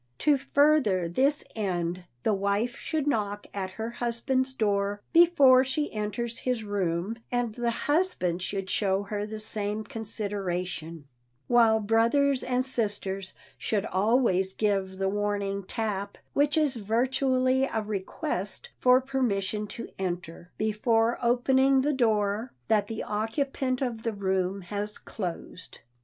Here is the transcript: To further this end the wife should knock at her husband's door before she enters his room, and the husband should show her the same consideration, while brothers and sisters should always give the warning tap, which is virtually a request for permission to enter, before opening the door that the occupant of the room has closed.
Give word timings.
To 0.17 0.35
further 0.35 1.07
this 1.07 1.45
end 1.55 2.05
the 2.23 2.33
wife 2.33 2.75
should 2.75 3.05
knock 3.05 3.45
at 3.53 3.69
her 3.77 3.91
husband's 3.91 4.51
door 4.51 5.03
before 5.13 5.63
she 5.63 5.93
enters 5.93 6.39
his 6.39 6.63
room, 6.63 7.17
and 7.31 7.53
the 7.53 7.69
husband 7.69 8.41
should 8.41 8.67
show 8.67 9.03
her 9.03 9.27
the 9.27 9.37
same 9.37 9.83
consideration, 9.83 11.07
while 11.45 11.79
brothers 11.79 12.43
and 12.43 12.65
sisters 12.65 13.35
should 13.59 13.85
always 13.85 14.53
give 14.53 14.97
the 14.97 15.07
warning 15.07 15.61
tap, 15.61 16.17
which 16.33 16.57
is 16.57 16.73
virtually 16.73 17.65
a 17.71 17.83
request 17.83 18.71
for 18.79 19.01
permission 19.01 19.67
to 19.67 19.87
enter, 19.99 20.51
before 20.57 21.19
opening 21.21 21.81
the 21.81 21.93
door 21.93 22.53
that 22.69 22.87
the 22.87 23.03
occupant 23.03 23.83
of 23.83 24.01
the 24.01 24.13
room 24.13 24.61
has 24.61 24.97
closed. 24.97 25.81